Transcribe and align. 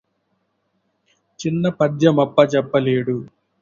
చిన్న 1.39 1.69
పద్యమప్ప 1.79 2.43
జెప్పలేడు 2.45 3.17